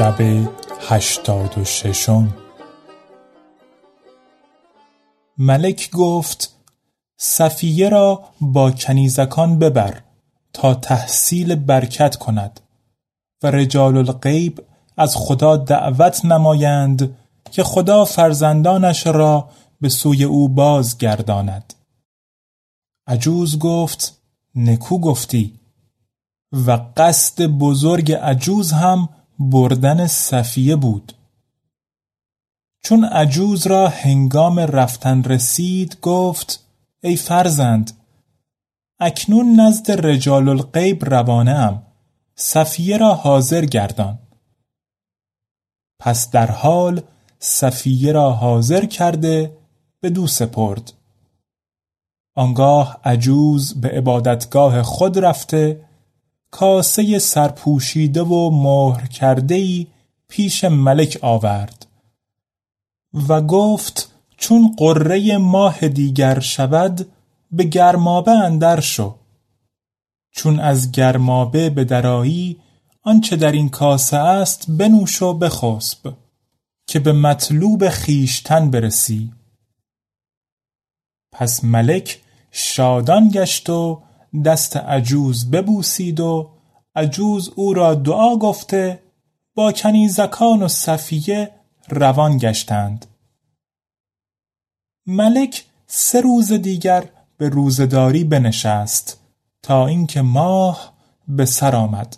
[0.00, 0.48] شب
[0.88, 2.34] هشتاد و ششم.
[5.38, 6.54] ملک گفت
[7.18, 10.00] صفیه را با کنیزکان ببر
[10.52, 12.60] تا تحصیل برکت کند
[13.42, 14.62] و رجال الغیب
[14.96, 17.16] از خدا دعوت نمایند
[17.50, 19.48] که خدا فرزندانش را
[19.80, 21.74] به سوی او بازگرداند.
[23.06, 24.20] عجوز گفت
[24.54, 25.60] نکو گفتی
[26.52, 29.08] و قصد بزرگ عجوز هم
[29.40, 31.12] بردن صفیه بود.
[32.82, 36.66] چون عجوز را هنگام رفتن رسید گفت
[37.02, 37.92] ای فرزند
[39.00, 41.82] اکنون نزد رجال الغیب روانه ام.
[42.36, 44.18] صفیه را حاضر گردان.
[45.98, 47.02] پس در حال
[47.38, 49.56] صفیه را حاضر کرده
[50.00, 50.92] به دو سپرد.
[52.36, 55.89] آنگاه عجوز به عبادتگاه خود رفته
[56.50, 59.86] کاسه سرپوشیده و مهر کرده ای
[60.28, 61.86] پیش ملک آورد
[63.28, 67.08] و گفت چون قره ماه دیگر شود
[67.52, 69.14] به گرمابه اندر شو.
[70.30, 72.60] چون از گرمابه به درایی
[73.02, 76.14] آنچه در این کاسه است بنوش و بخسب
[76.86, 79.32] که به مطلوب خیشتن برسی.
[81.32, 84.02] پس ملک شادان گشت و
[84.44, 86.50] دست عجوز ببوسید و
[86.94, 89.02] عجوز او را دعا گفته
[89.54, 91.50] با کنیزکان و صفیه
[91.88, 93.06] روان گشتند.
[95.06, 97.04] ملک سه روز دیگر
[97.36, 99.20] به روزداری بنشست
[99.62, 100.92] تا اینکه ماه
[101.28, 102.16] به سر آمد.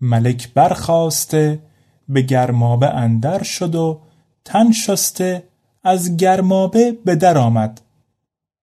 [0.00, 1.62] ملک برخاسته
[2.08, 4.00] به گرمابه اندر شد و
[4.44, 5.48] تن شسته
[5.82, 7.80] از گرمابه به در آمد.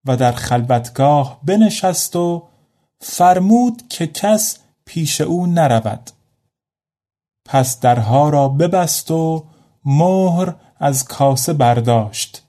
[0.07, 2.43] و در خلوتگاه بنشست و
[2.99, 6.09] فرمود که کس پیش او نرود.
[7.45, 9.45] پس درها را ببست و
[9.85, 12.43] مهر از کاسه برداشت.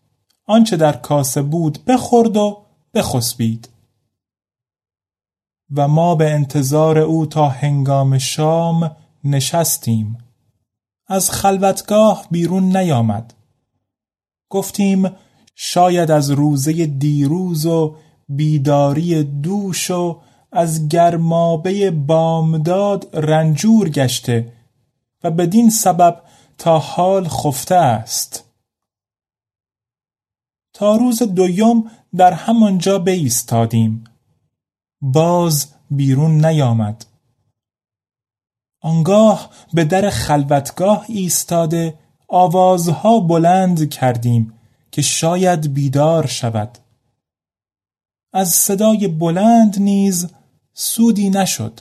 [0.47, 2.63] آنچه در کاسه بود بخورد و
[2.95, 3.69] بخسبید.
[5.77, 10.19] و ما به انتظار او تا هنگام شام نشستیم.
[11.07, 13.35] از خلوتگاه بیرون نیامد.
[14.51, 15.11] گفتیم
[15.61, 17.97] شاید از روزه دیروز و
[18.29, 20.21] بیداری دوش و
[20.53, 24.53] از گرمابه بامداد رنجور گشته
[25.25, 26.23] و بدین سبب
[26.59, 28.45] تا حال خفته است.
[30.75, 34.05] تا روز دویم در همانجا بایستادیم.
[35.01, 37.07] باز بیرون نیامد.
[38.83, 44.58] آنگاه به در خلوتگاه ایستاده آوازها بلند کردیم.
[44.91, 46.79] که شاید بیدار شود.
[48.33, 50.29] از صدای بلند نیز
[50.73, 51.81] سودی نشد.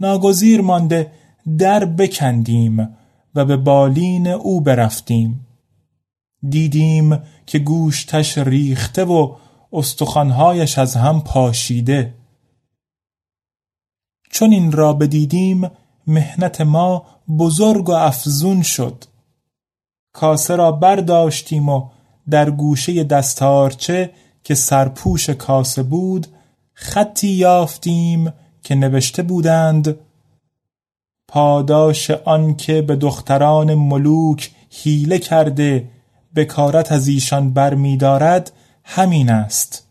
[0.00, 1.12] ناگزیر مانده
[1.58, 2.96] در بکندیم
[3.34, 5.46] و به بالین او برفتیم.
[6.48, 9.36] دیدیم که گوشتش ریخته و
[9.72, 12.14] استخوانهایش از هم پاشیده.
[14.30, 15.70] چون این را بدیدیم
[16.06, 17.06] مهنت ما
[17.38, 19.04] بزرگ و افزون شد.
[20.12, 21.88] کاسه را برداشتیم و
[22.30, 24.10] در گوشه دستارچه
[24.44, 26.26] که سرپوش کاسه بود
[26.72, 29.96] خطی یافتیم که نوشته بودند
[31.28, 35.88] پاداش آنکه به دختران ملوک حیله کرده
[36.36, 38.52] بکارت از ایشان برمیدارد
[38.84, 39.86] همین است.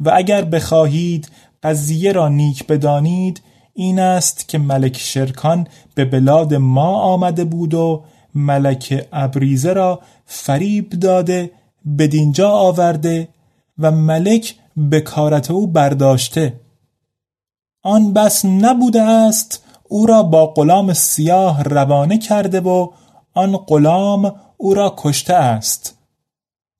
[0.00, 1.28] و اگر بخواهید
[1.62, 3.42] قضیه را نیک بدانید
[3.72, 8.04] این است که ملک شرکان به بلاد ما آمده بود و
[8.34, 11.50] ملک ابریزه را فریب داده
[11.98, 13.28] بدینجا آورده
[13.78, 14.54] و ملک
[14.90, 16.60] بکارت او برداشته.
[17.82, 22.88] آن بس نبوده است او را با غلام سیاه روانه کرده و
[23.34, 25.98] آن غلام او را کشته است.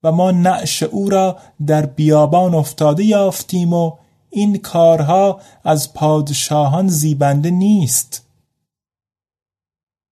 [0.02, 1.36] و ما نعش او را
[1.66, 3.92] در بیابان افتاده یافتیم و
[4.30, 8.23] این کارها از پادشاهان زیبنده نیست.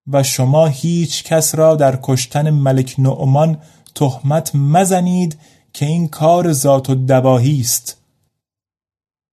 [0.07, 3.59] و شما هیچ کس را در کشتن ملک نعمان
[3.95, 5.39] تهمت مزنید
[5.73, 7.97] که این کار ذات و دواهی است.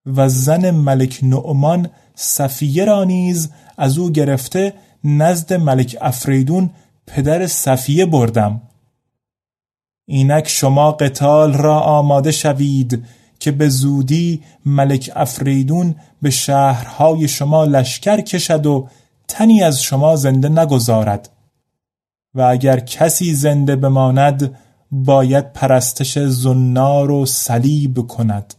[0.05, 4.73] و زن ملک نعمان صفیه را نیز از او گرفته
[5.03, 6.69] نزد ملک افریدون
[7.07, 8.61] پدر صفیه بردم.
[10.07, 13.05] اینک شما قتال را آماده شوید
[13.39, 18.87] که به زودی ملک افریدون به شهرهای شما لشکر کشد و
[19.29, 21.29] تنی از شما زنده نگذارد
[22.33, 24.55] و اگر کسی زنده بماند
[24.91, 28.53] باید پرستش زنار و صلیب کند.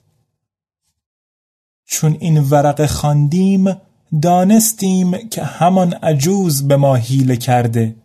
[1.87, 3.76] چون این ورقه خواندیم
[4.22, 7.96] دانستیم که همان عجوز به ما حیله کرده.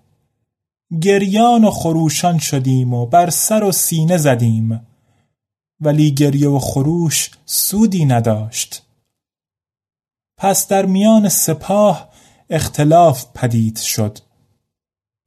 [1.01, 4.87] گریان و خروشان شدیم و بر سر و سینه زدیم.
[5.79, 8.81] ولی گریه و خروش سودی نداشت.
[10.37, 12.14] پس در میان سپاه
[12.49, 14.17] اختلاف پدید شد.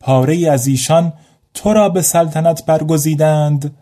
[0.01, 1.13] پاره از ایشان
[1.55, 3.77] تو را به سلطنت برگزیدند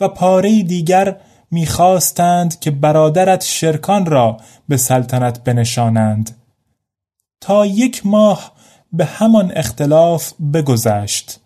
[0.00, 1.20] و پاره دیگر
[1.50, 4.36] می‌خواستند که برادرت شرکان را
[4.68, 6.36] به سلطنت بنشانند.
[7.40, 8.52] تا یک ماه
[8.92, 11.40] به همان اختلاف بگذشت.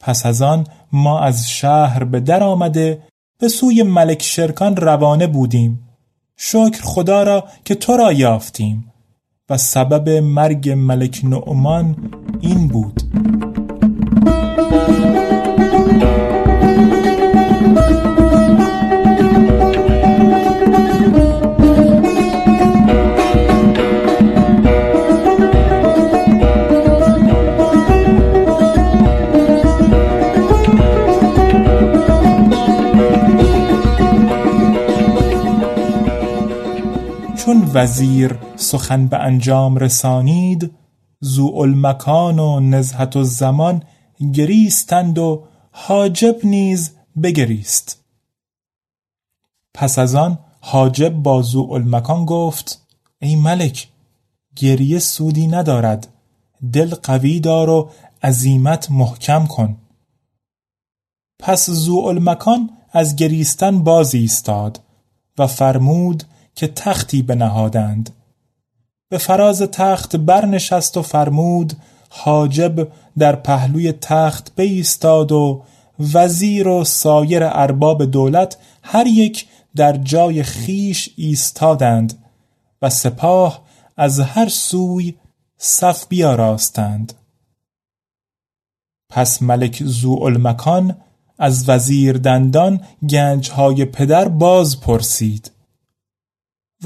[0.00, 3.02] پس از آن ما از شهر به در آمده
[3.38, 5.88] به سوی ملک شرکان روانه بودیم.
[6.36, 8.92] شکر خدا را که تو را یافتیم.
[9.50, 11.96] و سبب مرگ ملک نعمان
[12.40, 13.02] این بود.
[37.76, 40.70] وزیر سخن به انجام رسانید
[41.54, 43.82] المکان و نزهت الزمان
[44.32, 46.90] گریستند و حاجب نیز
[47.22, 48.04] بگریست.
[49.74, 52.86] پس از آن حاجب با المکان گفت
[53.18, 53.88] ای ملک
[54.56, 56.08] گریه سودی ندارد
[56.72, 57.90] دل قوی دار و
[58.22, 59.76] عزیمت محکم کن.
[61.38, 64.80] پس المکان از گریستن باز ایستاد
[65.38, 66.24] و فرمود
[66.56, 68.10] که تختی بنهادند.
[69.08, 71.72] به فراز تخت برنشست و فرمود
[72.08, 75.64] حاجب در پهلوی تخت بایستاد و
[76.14, 79.46] وزیر و سایر ارباب دولت هر یک
[79.76, 82.24] در جای خیش ایستادند
[82.82, 83.62] و سپاه
[83.96, 85.14] از هر سوی
[85.58, 87.12] صف بیاراستند.
[89.10, 89.82] پس ملک
[90.22, 90.96] المکان
[91.38, 95.50] از وزیر دندان گنجهای پدر باز پرسید.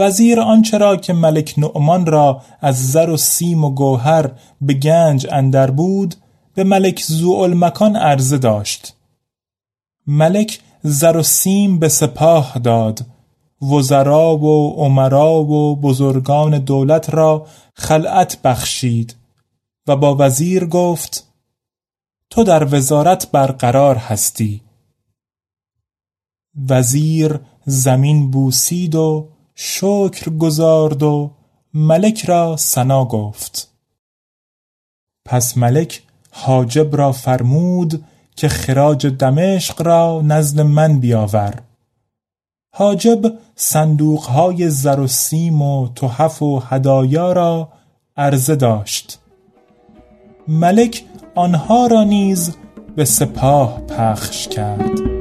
[0.01, 4.31] وزیر آنچه را که ملک نعمان را از زر و سیم و گوهر
[4.61, 6.15] به گنج اندر بود
[6.55, 7.05] به ملک
[7.55, 8.97] مکان عرضه داشت.
[10.07, 13.07] ملک زر و سیم به سپاه داد.
[13.63, 19.17] وزرا و عمرا و بزرگان دولت را خلعت بخشید
[19.87, 21.27] و با وزیر گفت
[22.31, 24.61] تو در وزارت برقرار هستی.
[26.69, 29.29] وزیر زمین بوسید و
[29.63, 31.31] شکر گزارد و
[31.75, 33.69] ملک را سنا گفت.
[35.25, 38.05] پس ملک حاجب را فرمود
[38.37, 41.55] که خراج دمشق را نزد من بیاور.
[42.75, 47.69] حاجب صندوقهای زر و سیم و تحف و هدایا را
[48.17, 49.19] عرضه داشت.
[50.49, 52.57] ملک آنها را نیز
[52.97, 55.21] به سپاه پخش کرد.